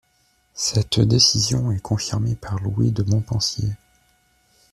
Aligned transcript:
Cette 0.55 0.99
décision 0.99 1.71
est 1.71 1.79
confirmée 1.79 2.35
par 2.35 2.57
Louis 2.59 2.91
de 2.91 3.03
Montpensier. 3.03 3.69